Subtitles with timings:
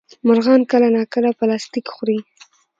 [0.27, 2.19] مرغان کله ناکله پلاستيک خوري.